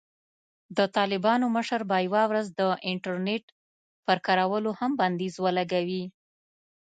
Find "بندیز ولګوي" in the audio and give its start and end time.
4.99-6.03